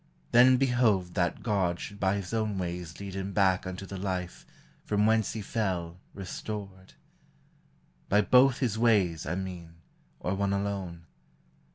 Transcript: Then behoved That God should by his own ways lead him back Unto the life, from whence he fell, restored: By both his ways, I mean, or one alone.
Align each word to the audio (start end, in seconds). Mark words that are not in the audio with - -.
Then 0.31 0.57
behoved 0.57 1.13
That 1.13 1.43
God 1.43 1.79
should 1.79 1.99
by 1.99 2.15
his 2.15 2.33
own 2.33 2.57
ways 2.57 2.99
lead 2.99 3.13
him 3.13 3.33
back 3.33 3.67
Unto 3.67 3.85
the 3.85 3.97
life, 3.99 4.47
from 4.83 5.05
whence 5.05 5.33
he 5.33 5.43
fell, 5.43 5.99
restored: 6.15 6.93
By 8.09 8.21
both 8.21 8.57
his 8.57 8.79
ways, 8.79 9.27
I 9.27 9.35
mean, 9.35 9.75
or 10.19 10.33
one 10.33 10.53
alone. 10.53 11.05